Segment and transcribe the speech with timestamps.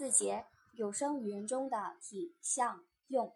[0.00, 3.34] 四节有声语言中的体、相、用。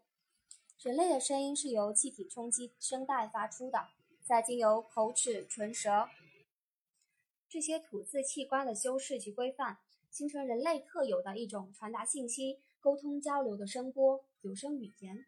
[0.81, 3.89] 人类的声音是由气体冲击声带发出的，
[4.23, 6.09] 再经由口齿、唇舌
[7.51, 9.77] 这些吐字器官的修饰及规范，
[10.11, 15.27] 形成人类特有的一种传达信息、沟通交流的声波——有声语言。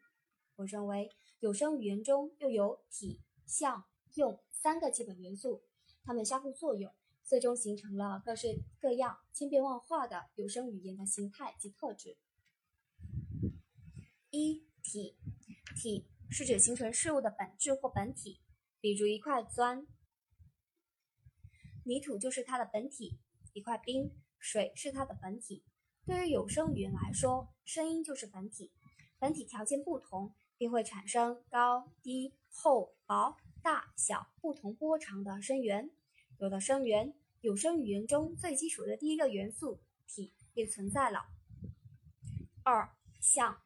[0.55, 1.11] 我认为，
[1.41, 3.85] 有声语言中又有体、相、
[4.15, 5.61] 用三个基本元素，
[6.03, 6.91] 它们相互作用。
[7.27, 12.17] 最终形成了各式各样、千变万化的有声语言的形态及特质。
[14.29, 15.17] 一体，
[15.75, 18.39] 体是指形成事物的本质或本体，
[18.79, 19.85] 比如一块砖，
[21.83, 23.19] 泥土就是它的本体；
[23.51, 24.09] 一块冰，
[24.39, 25.65] 水是它的本体。
[26.05, 28.71] 对于有声语言来说，声音就是本体，
[29.19, 35.91] 本体条件不同，便会产生高低、厚薄、大小不同波长的声源。
[36.39, 41.25] 有了声源，有声语言中最基础的第一个元素体便存在了。
[42.61, 43.59] 二相，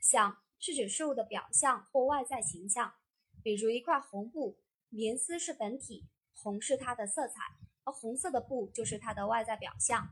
[0.00, 2.94] 相是指事物的表象或外在形象，
[3.42, 4.56] 比如一块红布，
[4.88, 7.40] 棉丝是本体，红是它的色彩，
[7.82, 10.08] 而红色的布就是它的外在表象。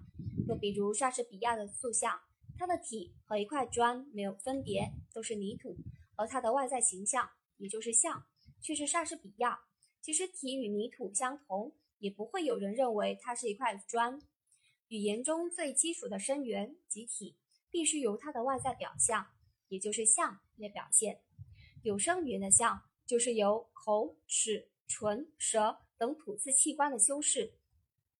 [0.48, 2.20] 又比如莎士比亚的塑像，
[2.58, 5.76] 它的体和一块砖没有分别，都是泥土，
[6.16, 8.26] 而它的外在形象也就是像，
[8.60, 9.60] 却是莎士比亚。
[10.02, 11.72] 其实体与泥土相同。
[12.00, 14.20] 也不会有人认为它是一块砖。
[14.88, 17.36] 语言中最基础的声源集体，
[17.70, 19.28] 必须由它的外在表象，
[19.68, 21.20] 也就是相来表现。
[21.82, 27.54] 有声语言的相，就是由口、齿、唇、舌等吐字器官的修饰，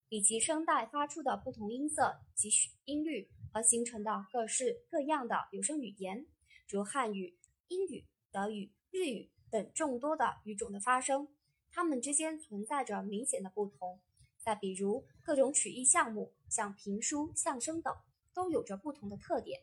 [0.07, 2.49] 以及声带发出的不同音色及
[2.85, 6.25] 音律而形成的各式各样的有声语言，
[6.69, 7.37] 如汉语、
[7.67, 11.27] 英语、德语、日语等众多的语种的发声。
[11.71, 13.99] 它们之间存在着明显的不同。
[14.37, 17.95] 再比如，各种曲艺项目，像评书、相声等，
[18.33, 19.61] 都有着不同的特点。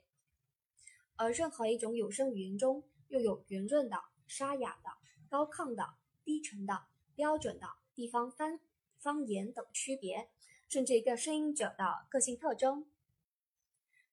[1.17, 4.91] 而任何一种有声语言中，又有圆润的、沙哑的、
[5.28, 8.60] 高亢的、低沉的、标准的地方方
[8.99, 10.31] 方言等区别，
[10.69, 12.88] 甚至一个声音者的个性特征，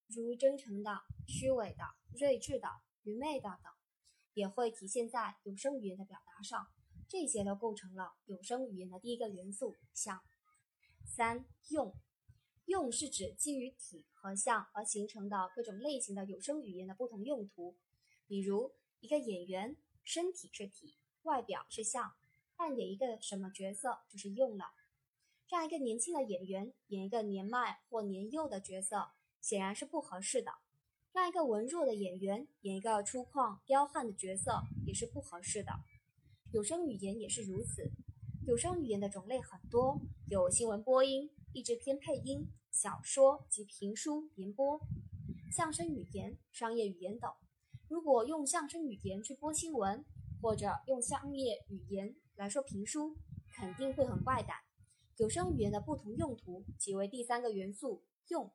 [0.07, 1.83] 如真诚的、虚伪的、
[2.17, 2.67] 睿智的、
[3.03, 3.71] 愚昧的等，
[4.33, 6.67] 也会体现在有声语言的表达上。
[7.07, 10.21] 这些都构成了有声语言的第一个元素像。
[11.05, 11.93] 三用，
[12.65, 17.75] 用是指基于体和相而形成的各种类型的有声语言的不同用途。
[18.27, 22.13] 比如，一个演员身体是体，外表是相，
[22.55, 24.65] 扮演一个什么角色就是用了。
[25.47, 30.51] 让一个年轻的演员演一个年迈或年幼的角色，显然是不合适的；
[31.13, 35.71] 让一个文弱的演员演一个粗犷彪悍的角色，也是不合适的。
[36.55, 37.91] 有声语言也是如此，
[38.47, 39.99] 有声语言的种类很多，
[40.29, 44.79] 有新闻播音、译制片配音、小说及评书联播、
[45.51, 47.29] 相声语言、商业语言等。
[47.89, 50.05] 如果用相声语言去播新闻，
[50.41, 53.17] 或者用商业语言来说评书，
[53.53, 54.55] 肯定会很怪诞。
[55.17, 58.49] 有声语言的不同用途即为第三个元素用。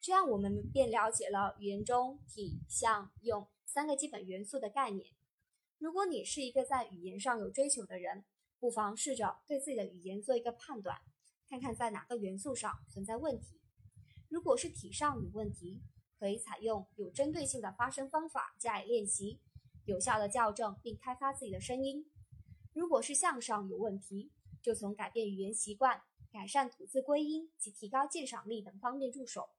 [0.00, 5.10] 这样我们便了解了语言中体、象、用三个基本元素的概念。
[5.78, 8.24] 如果你是一个在语言上有追求的人，
[8.58, 11.00] 不妨试着对自己的语言做一个判断，
[11.48, 13.60] 看看在哪个元素上存在问题。
[14.28, 15.80] 如果是体上有问题，
[16.18, 19.38] 可以采用有针对性的发声方法加以练习，
[19.84, 22.04] 有效的校正并开发自己的声音。
[22.72, 26.02] 如果是相上有问题，就从改变语言习惯、
[26.32, 29.50] 改善吐字归音及提高鉴赏力等方面入手。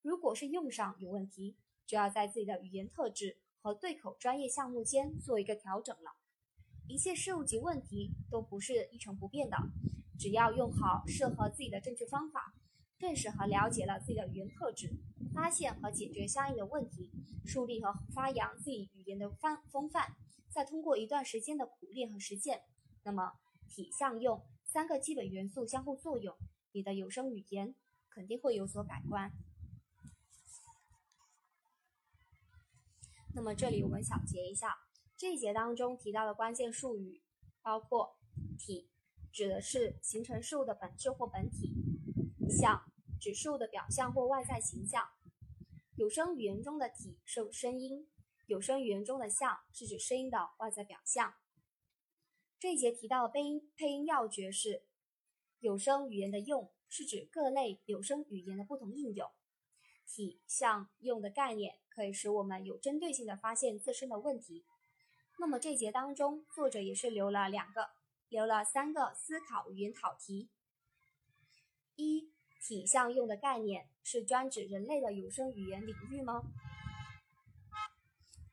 [0.00, 3.36] 如果是用上有问题，就要在自己的语言特质。
[3.60, 6.16] 和对口专业项目间做一个调整了。
[6.86, 9.56] 一切事物及问题都不是一成不变的，
[10.18, 12.54] 只要用好适合自己的正确方法，
[12.98, 14.96] 更适合了解了自己的语言特质，
[15.34, 17.10] 发现和解决相应的问题，
[17.44, 20.16] 树立和发扬自己语言的范风范，
[20.48, 22.62] 再通过一段时间的苦练和实践，
[23.04, 23.32] 那么
[23.68, 26.34] 体相用三个基本元素相互作用，
[26.72, 27.74] 你的有声语言
[28.08, 29.30] 肯定会有所改观。
[33.38, 34.76] 那么这里我们小结一下，
[35.16, 37.22] 这一节当中提到的关键术语
[37.62, 38.18] 包括
[38.58, 38.90] 体，
[39.30, 41.68] 指的是形成事物的本质或本体；
[42.50, 42.82] 相，
[43.20, 45.08] 指事物的表象或外在形象。
[45.94, 48.08] 有声语言中的体是声音，
[48.46, 51.32] 有声语言中的象是指声音的外在表象。
[52.58, 54.82] 这一节提到的配音配音要诀是：
[55.60, 59.30] 有声语言的用是指各类有声语言的不同应用。
[60.08, 64.64] 体、相、用的概念可以使我们有针对性的发现自身的问题。
[65.38, 67.90] 那么这节当中，作者也是留了两个，
[68.28, 70.48] 留了三个思考语言考题：
[71.94, 76.42] 一、体相用的概念是专指人类的有声语言领域吗？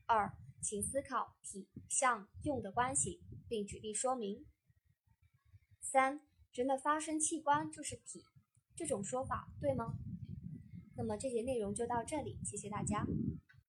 [0.06, 4.46] 二，请思考体相用的关系，并举例说明。
[5.82, 6.22] 三，
[6.54, 8.24] 人的发声器官就是体，
[8.76, 9.96] 这种说法对吗？
[10.98, 13.06] 那么这节内容就到这里，谢谢大家。